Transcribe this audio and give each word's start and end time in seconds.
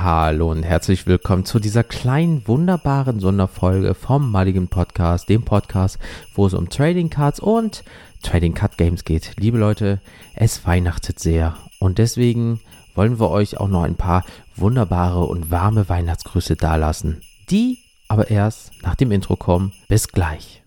Hallo 0.00 0.50
und 0.50 0.62
herzlich 0.62 1.06
willkommen 1.06 1.44
zu 1.44 1.58
dieser 1.58 1.84
kleinen, 1.84 2.48
wunderbaren 2.48 3.20
Sonderfolge 3.20 3.92
vom 3.94 4.32
Mulligan 4.32 4.68
Podcast, 4.68 5.28
dem 5.28 5.44
Podcast, 5.44 5.98
wo 6.34 6.46
es 6.46 6.54
um 6.54 6.70
Trading 6.70 7.10
Cards 7.10 7.40
und 7.40 7.84
Trading 8.22 8.54
Card 8.54 8.78
Games 8.78 9.04
geht. 9.04 9.32
Liebe 9.38 9.58
Leute, 9.58 10.00
es 10.34 10.66
weihnachtet 10.66 11.20
sehr 11.20 11.56
und 11.78 11.98
deswegen 11.98 12.60
wollen 12.94 13.20
wir 13.20 13.30
euch 13.30 13.60
auch 13.60 13.68
noch 13.68 13.82
ein 13.82 13.96
paar 13.96 14.24
wunderbare 14.56 15.24
und 15.24 15.50
warme 15.50 15.88
Weihnachtsgrüße 15.88 16.56
dalassen, 16.56 17.20
die 17.50 17.78
aber 18.08 18.30
erst 18.30 18.72
nach 18.82 18.94
dem 18.94 19.12
Intro 19.12 19.36
kommen. 19.36 19.72
Bis 19.88 20.08
gleich. 20.08 20.62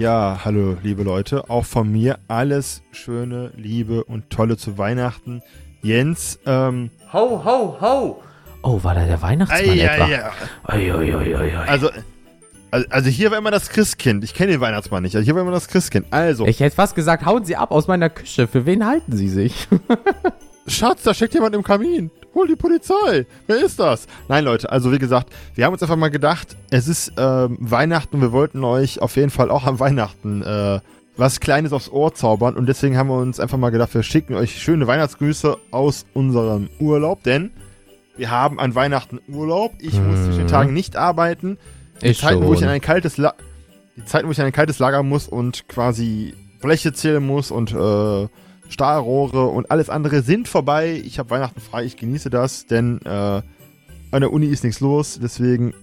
Ja, 0.00 0.40
hallo 0.46 0.78
liebe 0.82 1.02
Leute, 1.02 1.50
auch 1.50 1.66
von 1.66 1.92
mir 1.92 2.20
alles 2.26 2.80
Schöne, 2.90 3.52
Liebe 3.54 4.02
und 4.02 4.30
Tolle 4.30 4.56
zu 4.56 4.78
Weihnachten. 4.78 5.42
Jens, 5.82 6.38
ähm, 6.46 6.88
Ho, 7.12 7.44
ho, 7.44 7.76
ho! 7.78 8.22
Oh, 8.62 8.82
war 8.82 8.94
da 8.94 9.04
der 9.04 9.20
Weihnachtsmann 9.20 9.78
ei, 9.78 9.80
etwa? 9.80 10.04
ei, 10.06 10.88
ei. 10.88 10.94
Ui, 10.94 11.14
ui. 11.14 11.54
also, 11.54 11.90
also 12.70 12.88
also 12.88 13.10
hier 13.10 13.30
war 13.30 13.36
immer 13.36 13.50
das 13.50 13.68
Christkind. 13.68 14.24
Ich 14.24 14.32
kenne 14.32 14.52
den 14.52 14.62
Weihnachtsmann 14.62 15.02
nicht, 15.02 15.14
also 15.16 15.22
hier 15.26 15.34
war 15.34 15.42
immer 15.42 15.50
das 15.50 15.68
Christkind. 15.68 16.06
Also, 16.12 16.46
Ich 16.46 16.60
hätte 16.60 16.74
fast 16.74 16.94
gesagt, 16.94 17.26
hauen 17.26 17.44
Sie 17.44 17.56
ab 17.56 17.70
aus 17.70 17.86
meiner 17.86 18.08
Küche. 18.08 18.46
Für 18.46 18.64
wen 18.64 18.86
halten 18.86 19.14
Sie 19.14 19.28
sich? 19.28 19.68
Schatz, 20.66 21.02
da 21.02 21.12
steckt 21.12 21.34
jemand 21.34 21.54
im 21.54 21.62
Kamin. 21.62 22.10
Hol 22.34 22.46
die 22.46 22.56
Polizei. 22.56 23.26
Wer 23.46 23.64
ist 23.64 23.80
das? 23.80 24.06
Nein, 24.28 24.44
Leute, 24.44 24.70
also 24.70 24.92
wie 24.92 24.98
gesagt, 24.98 25.32
wir 25.54 25.64
haben 25.64 25.72
uns 25.72 25.82
einfach 25.82 25.96
mal 25.96 26.10
gedacht, 26.10 26.56
es 26.70 26.86
ist 26.88 27.12
ähm, 27.16 27.56
Weihnachten 27.60 28.16
und 28.16 28.22
wir 28.22 28.32
wollten 28.32 28.62
euch 28.64 29.02
auf 29.02 29.16
jeden 29.16 29.30
Fall 29.30 29.50
auch 29.50 29.64
am 29.66 29.80
Weihnachten 29.80 30.42
äh, 30.42 30.80
was 31.16 31.40
Kleines 31.40 31.72
aufs 31.72 31.90
Ohr 31.90 32.14
zaubern 32.14 32.54
und 32.56 32.66
deswegen 32.66 32.96
haben 32.96 33.08
wir 33.08 33.18
uns 33.18 33.40
einfach 33.40 33.58
mal 33.58 33.70
gedacht, 33.70 33.92
wir 33.94 34.02
schicken 34.02 34.34
euch 34.34 34.62
schöne 34.62 34.86
Weihnachtsgrüße 34.86 35.56
aus 35.70 36.06
unserem 36.14 36.70
Urlaub, 36.78 37.22
denn 37.24 37.50
wir 38.16 38.30
haben 38.30 38.60
an 38.60 38.74
Weihnachten 38.74 39.18
Urlaub. 39.28 39.72
Ich 39.80 39.94
muss 40.00 40.24
zwischen 40.24 40.38
den 40.40 40.46
Tagen 40.48 40.72
nicht 40.72 40.96
arbeiten. 40.96 41.58
Die 42.02 42.08
Ich 42.08 42.20
Zeiten, 42.20 42.42
wo 42.42 42.52
ich 42.54 42.60
in 42.60 42.66
schon. 42.66 42.68
ein 42.74 42.80
kaltes 42.80 43.16
La 43.16 43.34
die 43.96 44.04
Zeiten, 44.04 44.28
wo 44.28 44.32
ich 44.32 44.38
in 44.38 44.44
ein 44.44 44.52
kaltes 44.52 44.78
Lager 44.78 45.02
muss 45.02 45.26
und 45.28 45.68
quasi 45.68 46.34
Bleche 46.60 46.92
zählen 46.92 47.26
muss 47.26 47.50
und 47.50 47.72
äh, 47.72 48.28
Stahlrohre 48.70 49.46
und 49.46 49.70
alles 49.70 49.90
andere 49.90 50.22
sind 50.22 50.48
vorbei. 50.48 51.02
Ich 51.04 51.18
habe 51.18 51.30
Weihnachten 51.30 51.60
frei, 51.60 51.84
ich 51.84 51.96
genieße 51.96 52.30
das, 52.30 52.66
denn 52.66 53.00
äh, 53.04 53.08
an 53.10 53.44
der 54.12 54.32
Uni 54.32 54.46
ist 54.46 54.64
nichts 54.64 54.80
los. 54.80 55.18
Deswegen 55.22 55.74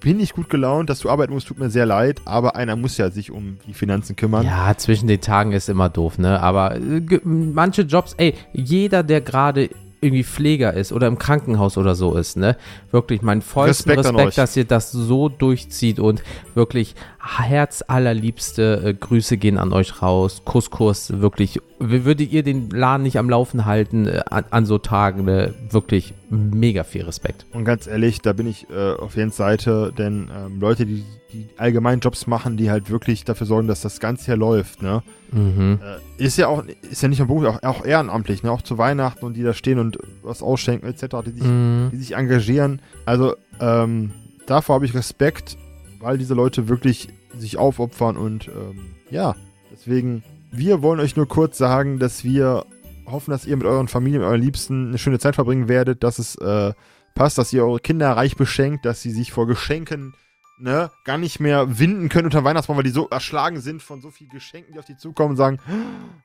bin 0.00 0.20
ich 0.20 0.34
gut 0.34 0.50
gelaunt, 0.50 0.90
dass 0.90 1.00
du 1.00 1.10
arbeiten 1.10 1.32
musst, 1.32 1.48
tut 1.48 1.58
mir 1.58 1.70
sehr 1.70 1.86
leid, 1.86 2.20
aber 2.24 2.56
einer 2.56 2.76
muss 2.76 2.96
ja 2.98 3.10
sich 3.10 3.30
um 3.30 3.58
die 3.66 3.72
Finanzen 3.72 4.16
kümmern. 4.16 4.44
Ja, 4.44 4.74
zwischen 4.76 5.08
den 5.08 5.20
Tagen 5.20 5.52
ist 5.52 5.68
immer 5.68 5.88
doof, 5.88 6.18
ne? 6.18 6.40
Aber 6.40 6.76
äh, 6.76 7.20
manche 7.24 7.82
Jobs, 7.82 8.14
ey, 8.18 8.34
jeder, 8.52 9.02
der 9.02 9.20
gerade 9.20 9.70
irgendwie 10.00 10.24
Pfleger 10.24 10.74
ist 10.74 10.92
oder 10.92 11.06
im 11.06 11.18
Krankenhaus 11.18 11.78
oder 11.78 11.94
so 11.94 12.14
ist, 12.16 12.36
ne? 12.36 12.56
Wirklich 12.90 13.22
mein 13.22 13.40
vollsten 13.42 13.90
Respekt 13.90 14.14
Respekt, 14.16 14.38
dass 14.38 14.56
ihr 14.56 14.64
das 14.64 14.92
so 14.92 15.28
durchzieht 15.28 15.98
und 15.98 16.22
wirklich 16.54 16.94
herzallerliebste 17.18 18.82
äh, 18.84 18.94
Grüße 18.94 19.36
gehen 19.38 19.58
an 19.58 19.72
euch 19.72 20.02
raus. 20.02 20.42
Kusskurs, 20.44 21.20
wirklich. 21.20 21.60
Würdet 21.78 22.32
ihr 22.32 22.42
den 22.42 22.70
Laden 22.70 23.02
nicht 23.02 23.18
am 23.18 23.28
Laufen 23.28 23.66
halten 23.66 24.06
äh, 24.06 24.22
an, 24.30 24.44
an 24.50 24.64
so 24.66 24.78
Tagen, 24.78 25.24
ne? 25.24 25.52
Wirklich 25.70 26.14
mega 26.30 26.84
viel 26.84 27.02
Respekt. 27.02 27.44
Und 27.52 27.64
ganz 27.64 27.86
ehrlich, 27.86 28.22
da 28.22 28.32
bin 28.32 28.46
ich 28.46 28.66
äh, 28.70 28.94
auf 28.94 29.14
Jens 29.16 29.36
Seite, 29.36 29.92
denn 29.96 30.30
ähm, 30.34 30.58
Leute, 30.58 30.86
die, 30.86 31.04
die 31.32 31.48
allgemein 31.58 32.00
Jobs 32.00 32.26
machen, 32.26 32.56
die 32.56 32.70
halt 32.70 32.88
wirklich 32.90 33.24
dafür 33.24 33.46
sorgen, 33.46 33.68
dass 33.68 33.82
das 33.82 34.00
Ganze 34.00 34.24
hier 34.24 34.36
läuft, 34.36 34.80
ne? 34.82 35.02
Mhm. 35.32 35.78
Äh, 36.18 36.24
ist 36.24 36.38
ja 36.38 36.48
auch, 36.48 36.64
ist 36.64 37.02
ja 37.02 37.08
nicht 37.08 37.18
nur 37.18 37.28
Beruf, 37.28 37.44
auch, 37.44 37.62
auch 37.62 37.84
ehrenamtlich, 37.84 38.42
ne? 38.42 38.50
Auch 38.50 38.62
zu 38.62 38.78
Weihnachten 38.78 39.24
und 39.26 39.34
die 39.34 39.42
da 39.42 39.52
stehen 39.52 39.78
und 39.78 39.98
was 40.22 40.42
ausschenken 40.42 40.88
etc., 40.88 41.16
die 41.26 41.32
sich, 41.32 41.42
Mhm. 41.42 41.90
die 41.92 41.96
sich 41.98 42.14
engagieren. 42.16 42.80
Also, 43.04 43.34
ähm, 43.60 44.12
davor 44.46 44.76
habe 44.76 44.86
ich 44.86 44.94
Respekt, 44.94 45.58
weil 46.00 46.16
diese 46.16 46.32
Leute 46.34 46.68
wirklich 46.68 47.08
sich 47.36 47.58
aufopfern 47.58 48.16
und 48.16 48.48
ähm, 48.48 48.94
ja, 49.10 49.34
deswegen, 49.70 50.22
wir 50.50 50.82
wollen 50.82 51.00
euch 51.00 51.16
nur 51.16 51.28
kurz 51.28 51.58
sagen, 51.58 51.98
dass 51.98 52.24
wir 52.24 52.64
hoffen, 53.06 53.30
dass 53.30 53.46
ihr 53.46 53.56
mit 53.56 53.66
euren 53.66 53.88
Familien, 53.88 54.20
mit 54.20 54.28
euren 54.28 54.40
Liebsten 54.40 54.88
eine 54.88 54.98
schöne 54.98 55.18
Zeit 55.18 55.34
verbringen 55.34 55.68
werdet, 55.68 56.02
dass 56.02 56.18
es 56.18 56.36
äh, 56.36 56.72
passt, 57.14 57.38
dass 57.38 57.52
ihr 57.52 57.64
eure 57.64 57.80
Kinder 57.80 58.12
reich 58.12 58.36
beschenkt, 58.36 58.84
dass 58.84 59.02
sie 59.02 59.10
sich 59.10 59.32
vor 59.32 59.46
Geschenken 59.46 60.14
ne, 60.58 60.90
gar 61.04 61.18
nicht 61.18 61.40
mehr 61.40 61.78
winden 61.78 62.08
können 62.08 62.26
unter 62.26 62.44
Weihnachtsbaum, 62.44 62.76
weil 62.76 62.84
die 62.84 62.90
so 62.90 63.08
erschlagen 63.08 63.60
sind 63.60 63.82
von 63.82 64.00
so 64.00 64.10
vielen 64.10 64.30
Geschenken, 64.30 64.72
die 64.72 64.78
auf 64.78 64.84
die 64.84 64.96
zukommen 64.96 65.30
und 65.30 65.36
sagen, 65.36 65.58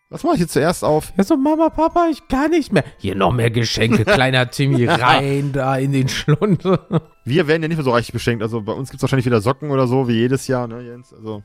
was 0.09 0.23
mache 0.23 0.35
ich 0.35 0.41
jetzt 0.41 0.53
zuerst 0.53 0.83
auf? 0.83 1.13
Ja, 1.17 1.23
so, 1.23 1.37
Mama, 1.37 1.69
Papa, 1.69 2.07
ich 2.09 2.27
kann 2.27 2.51
nicht 2.51 2.71
mehr. 2.71 2.83
Hier 2.97 3.15
noch 3.15 3.33
mehr 3.33 3.51
Geschenke, 3.51 4.05
kleiner 4.05 4.49
Timmy, 4.51 4.85
rein 4.85 5.51
da 5.51 5.75
in 5.77 5.91
den 5.91 6.07
Schlund. 6.07 6.63
Wir 7.25 7.47
werden 7.47 7.61
ja 7.61 7.67
nicht 7.67 7.77
mehr 7.77 7.85
so 7.85 7.91
reich 7.91 8.11
beschenkt, 8.11 8.43
also 8.43 8.61
bei 8.61 8.73
uns 8.73 8.89
gibt 8.89 8.99
es 8.99 9.03
wahrscheinlich 9.03 9.25
wieder 9.25 9.41
Socken 9.41 9.71
oder 9.71 9.87
so, 9.87 10.07
wie 10.07 10.13
jedes 10.13 10.47
Jahr, 10.47 10.67
ne, 10.67 10.81
Jens? 10.81 11.13
Also, 11.13 11.43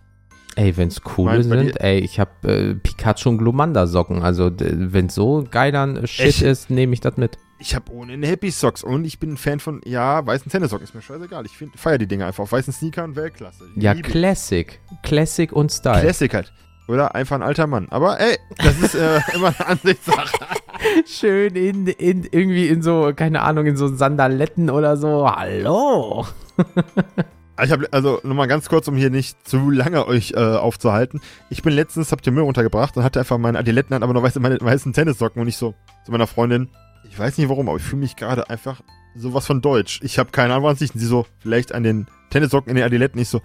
Ey, 0.57 0.75
wenn's 0.79 1.03
coole 1.03 1.43
sind, 1.43 1.79
ey, 1.83 1.99
ich 1.99 2.19
hab 2.19 2.43
äh, 2.47 2.75
Pikachu 2.75 3.29
und 3.29 3.39
Glumanda 3.39 3.87
Socken. 3.87 4.23
Also, 4.23 4.51
wenn's 4.57 5.15
so 5.15 5.45
geiler 5.51 6.03
äh, 6.03 6.07
Shit 6.07 6.27
Echt? 6.27 6.43
ist, 6.43 6.71
nehme 6.71 6.95
ich 6.95 7.01
das 7.01 7.19
mit. 7.19 7.37
ich 7.59 7.75
habe 7.75 7.93
ohne 7.93 8.15
eine 8.15 8.27
Happy 8.27 8.51
Socks 8.51 8.83
und 8.83 9.05
ich 9.05 9.19
bin 9.19 9.35
ein 9.35 9.37
Fan 9.37 9.61
von, 9.61 9.83
ja, 9.85 10.27
weißen 10.27 10.51
Tennissocken, 10.51 10.85
ist 10.85 10.95
mir 10.95 11.03
scheißegal. 11.03 11.45
Ich 11.45 11.53
find, 11.53 11.79
feier 11.79 11.99
die 11.99 12.07
Dinge 12.07 12.25
einfach 12.25 12.45
auf 12.45 12.53
weißen 12.53 12.73
Sneakern, 12.73 13.17
Weltklasse. 13.17 13.65
Ja, 13.77 13.93
Liebe. 13.93 14.09
Classic. 14.09 14.81
Classic 15.03 15.53
und 15.53 15.71
Style. 15.71 16.01
Classic 16.01 16.33
halt. 16.33 16.53
Oder 16.89 17.15
einfach 17.15 17.37
ein 17.37 17.43
alter 17.43 17.67
Mann. 17.67 17.89
Aber 17.91 18.19
ey, 18.19 18.39
das 18.57 18.81
ist 18.81 18.95
äh, 18.95 19.21
immer 19.35 19.49
eine 19.49 19.67
Ansichtssache. 19.67 20.39
Schön 21.07 21.55
in, 21.55 21.87
in, 21.87 22.27
irgendwie 22.31 22.69
in 22.69 22.81
so, 22.81 23.13
keine 23.15 23.43
Ahnung, 23.43 23.67
in 23.67 23.77
so 23.77 23.89
Sandaletten 23.89 24.71
oder 24.71 24.97
so. 24.97 25.29
Hallo. 25.29 26.27
Ich 27.63 27.71
hab, 27.71 27.81
also 27.93 28.21
nochmal 28.23 28.49
ganz 28.49 28.69
kurz, 28.69 28.87
um 28.87 28.97
hier 28.97 29.11
nicht 29.11 29.49
zu 29.49 29.71
lange 29.71 30.07
euch 30.07 30.33
äh, 30.33 30.37
aufzuhalten. 30.37 31.21
Ich 31.49 31.63
bin 31.63 31.73
letztens, 31.73 32.13
hab 32.13 32.21
den 32.21 32.35
Müll 32.35 32.45
runtergebracht 32.45 32.97
und 32.97 33.03
hatte 33.03 33.19
einfach 33.19 33.39
meine 33.39 33.59
Adiletten 33.59 33.95
an, 33.95 34.03
aber 34.03 34.13
noch 34.13 34.23
weiße, 34.23 34.41
meine 34.41 34.59
weißen 34.61 34.93
Tennissocken 34.93 35.41
und 35.41 35.49
ich 35.49 35.57
so 35.57 35.75
zu 36.05 36.13
meiner 36.13 36.27
Freundin, 36.27 36.69
ich 37.09 37.19
weiß 37.19 37.39
nicht 37.39 37.49
warum, 37.49 37.69
aber 37.69 37.79
ich 37.79 37.85
fühle 37.85 38.01
mich 38.01 38.17
gerade 38.17 38.51
einfach 38.51 38.83
sowas 39.15 39.47
von 39.47 39.63
deutsch. 39.63 40.01
Ich 40.03 40.19
habe 40.19 40.31
keine 40.31 40.55
Ahnung, 40.55 40.65
was 40.65 40.81
ich. 40.81 40.93
Sie 40.93 41.07
so, 41.07 41.27
vielleicht 41.39 41.73
an 41.75 41.83
den 41.83 42.07
Tennissocken 42.31 42.71
in 42.71 42.77
den 42.77 42.85
Adiletten. 42.85 43.21
Ich 43.21 43.29
so, 43.29 43.41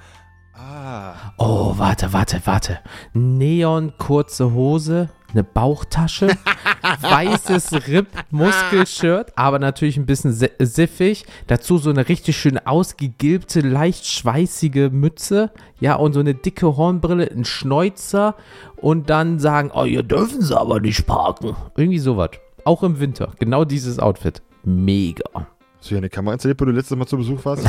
ah. 0.54 1.14
Oh, 1.38 1.78
warte, 1.78 2.12
warte, 2.14 2.42
warte. 2.46 2.80
Neon 3.14 3.94
kurze 3.98 4.52
Hose, 4.54 5.10
eine 5.34 5.44
Bauchtasche, 5.44 6.28
weißes 7.02 7.72
Ripp-Muskelshirt, 7.88 9.34
aber 9.38 9.60
natürlich 9.60 9.98
ein 9.98 10.06
bisschen 10.06 10.32
si- 10.34 10.50
siffig. 10.60 11.26
Dazu 11.48 11.78
so 11.78 11.90
eine 11.90 12.08
richtig 12.08 12.38
schön 12.38 12.58
ausgegilbte, 12.58 13.62
leicht 13.62 14.06
schweißige 14.06 14.90
Mütze. 14.92 15.52
Ja, 15.80 15.96
und 15.96 16.14
so 16.14 16.20
eine 16.20 16.34
dicke 16.36 16.78
Hornbrille, 16.78 17.30
ein 17.32 17.46
Schnäuzer. 17.46 18.36
Und 18.78 19.10
dann 19.10 19.40
sagen, 19.40 19.72
oh, 19.74 19.86
hier 19.86 20.04
dürfen 20.04 20.42
sie 20.42 20.58
aber 20.60 20.80
nicht 20.80 21.06
parken. 21.08 21.56
Irgendwie 21.76 22.00
sowas. 22.00 22.32
Auch 22.66 22.84
im 22.84 23.00
Winter. 23.00 23.32
Genau 23.40 23.66
dieses 23.66 24.00
Outfit. 24.00 24.42
Mega. 24.64 25.24
Hast 25.34 25.86
du 25.86 25.90
hier 25.90 25.98
eine 25.98 26.10
Kamera 26.10 26.34
installiert, 26.34 26.62
wo 26.62 26.66
du 26.66 26.72
letztes 26.72 26.96
Mal 26.98 27.08
zu 27.08 27.18
Besuch 27.18 27.44
warst? 27.46 27.68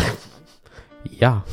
Ja. 1.19 1.44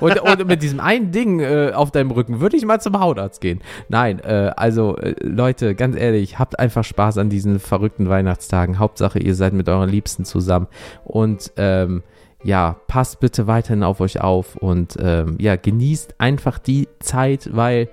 Und, 0.00 0.20
und 0.20 0.46
mit 0.46 0.62
diesem 0.62 0.80
einen 0.80 1.12
Ding 1.12 1.40
äh, 1.40 1.72
auf 1.74 1.90
deinem 1.90 2.10
Rücken 2.10 2.40
würde 2.40 2.56
ich 2.56 2.64
mal 2.64 2.80
zum 2.80 2.98
Hautarzt 3.00 3.40
gehen. 3.40 3.60
Nein, 3.88 4.20
äh, 4.20 4.52
also 4.56 4.96
äh, 4.96 5.14
Leute, 5.20 5.74
ganz 5.74 5.96
ehrlich, 5.96 6.38
habt 6.38 6.58
einfach 6.58 6.84
Spaß 6.84 7.18
an 7.18 7.28
diesen 7.28 7.58
verrückten 7.58 8.08
Weihnachtstagen. 8.08 8.78
Hauptsache, 8.78 9.18
ihr 9.18 9.34
seid 9.34 9.52
mit 9.52 9.68
euren 9.68 9.88
Liebsten 9.88 10.24
zusammen. 10.24 10.68
Und 11.04 11.52
ähm, 11.56 12.02
ja, 12.44 12.76
passt 12.86 13.20
bitte 13.20 13.46
weiterhin 13.46 13.82
auf 13.82 14.00
euch 14.00 14.20
auf 14.20 14.56
und 14.56 14.96
ähm, 15.00 15.36
ja, 15.40 15.56
genießt 15.56 16.14
einfach 16.18 16.58
die 16.58 16.88
Zeit, 17.00 17.50
weil 17.52 17.88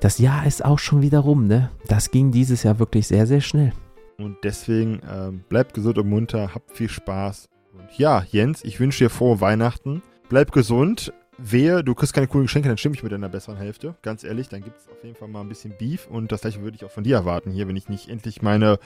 das 0.00 0.18
Jahr 0.18 0.46
ist 0.46 0.64
auch 0.64 0.78
schon 0.78 1.00
wieder 1.00 1.20
rum, 1.20 1.46
ne? 1.46 1.70
Das 1.86 2.10
ging 2.10 2.30
dieses 2.32 2.62
Jahr 2.62 2.78
wirklich 2.78 3.06
sehr, 3.06 3.26
sehr 3.26 3.40
schnell. 3.40 3.72
Und 4.18 4.36
deswegen 4.42 5.00
ähm, 5.10 5.44
bleibt 5.48 5.74
gesund 5.74 5.98
und 5.98 6.08
munter, 6.08 6.54
habt 6.54 6.72
viel 6.72 6.88
Spaß. 6.88 7.48
Und 7.72 7.98
ja, 7.98 8.24
Jens, 8.30 8.64
ich 8.64 8.78
wünsche 8.80 9.04
dir 9.04 9.10
frohe 9.10 9.40
Weihnachten. 9.40 10.02
Bleib 10.28 10.52
gesund. 10.52 11.12
Wehe, 11.38 11.82
du 11.82 11.94
kriegst 11.94 12.14
keine 12.14 12.26
coolen 12.26 12.46
Geschenke, 12.46 12.68
dann 12.68 12.78
stimme 12.78 12.94
ich 12.94 13.02
mit 13.02 13.12
deiner 13.12 13.28
besseren 13.28 13.56
Hälfte. 13.56 13.94
Ganz 14.02 14.24
ehrlich, 14.24 14.48
dann 14.48 14.62
gibt 14.62 14.78
es 14.78 14.88
auf 14.88 15.02
jeden 15.02 15.16
Fall 15.16 15.28
mal 15.28 15.40
ein 15.40 15.48
bisschen 15.48 15.74
Beef. 15.78 16.06
Und 16.06 16.32
das 16.32 16.42
gleiche 16.42 16.62
würde 16.62 16.76
ich 16.76 16.84
auch 16.84 16.90
von 16.90 17.04
dir 17.04 17.16
erwarten 17.16 17.50
hier, 17.50 17.66
wenn 17.68 17.76
ich 17.76 17.88
nicht 17.88 18.08
endlich 18.08 18.42
meine 18.42 18.78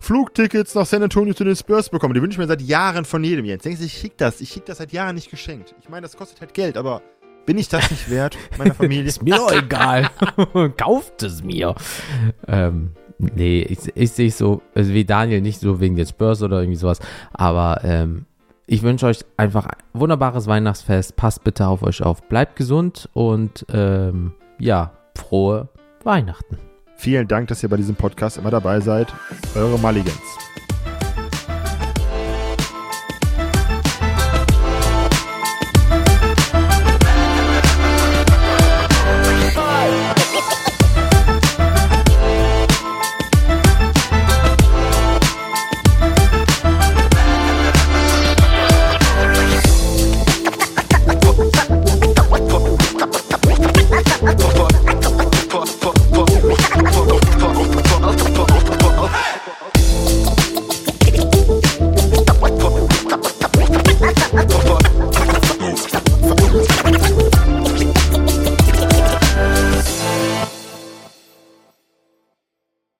Flugtickets 0.00 0.74
nach 0.74 0.86
San 0.86 1.02
Antonio 1.02 1.34
zu 1.34 1.44
den 1.44 1.56
Spurs 1.56 1.88
bekomme. 1.88 2.14
Die 2.14 2.22
wünsche 2.22 2.34
ich 2.34 2.38
mir 2.38 2.46
seit 2.46 2.62
Jahren 2.62 3.04
von 3.04 3.24
jedem, 3.24 3.44
Jens. 3.44 3.62
Denkst 3.62 3.80
du, 3.80 3.86
ich 3.86 3.96
schick 3.96 4.16
das? 4.18 4.40
Ich 4.40 4.50
schick 4.50 4.66
das 4.66 4.78
seit 4.78 4.92
Jahren 4.92 5.14
nicht 5.14 5.30
geschenkt. 5.30 5.74
Ich 5.80 5.88
meine, 5.88 6.02
das 6.02 6.16
kostet 6.16 6.40
halt 6.40 6.52
Geld, 6.54 6.76
aber 6.76 7.02
bin 7.46 7.58
ich 7.58 7.68
das 7.68 7.90
nicht 7.90 8.10
wert, 8.10 8.36
meiner 8.58 8.74
Familie? 8.74 9.04
Ist 9.06 9.22
mir 9.22 9.36
doch 9.36 9.52
egal. 9.52 10.10
Kauft 10.76 11.22
es 11.22 11.42
mir. 11.42 11.74
Ähm, 12.46 12.92
Nee, 13.18 13.62
ich, 13.62 13.78
ich 13.94 14.12
sehe 14.12 14.28
es 14.28 14.36
so, 14.36 14.60
also 14.74 14.92
wie 14.92 15.04
Daniel, 15.04 15.40
nicht 15.40 15.60
so 15.60 15.80
wegen 15.80 15.96
des 15.96 16.10
Spurs 16.10 16.42
oder 16.42 16.60
irgendwie 16.60 16.76
sowas, 16.76 16.98
aber 17.32 17.80
ähm, 17.82 18.26
ich 18.66 18.82
wünsche 18.82 19.06
euch 19.06 19.24
einfach 19.36 19.66
ein 19.66 19.76
wunderbares 19.92 20.46
Weihnachtsfest. 20.46 21.16
Passt 21.16 21.44
bitte 21.44 21.66
auf 21.68 21.82
euch 21.82 22.02
auf. 22.02 22.22
Bleibt 22.28 22.56
gesund 22.56 23.08
und 23.12 23.64
ähm, 23.72 24.32
ja, 24.58 24.92
frohe 25.16 25.68
Weihnachten. 26.02 26.58
Vielen 26.96 27.28
Dank, 27.28 27.48
dass 27.48 27.62
ihr 27.62 27.68
bei 27.68 27.76
diesem 27.76 27.94
Podcast 27.94 28.38
immer 28.38 28.50
dabei 28.50 28.80
seid. 28.80 29.12
Eure 29.54 29.78
Mulligans. 29.78 30.18